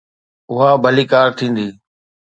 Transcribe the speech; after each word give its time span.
اها 0.51 0.69
ڀليڪار 0.83 1.27
ٿيندي. 1.37 1.67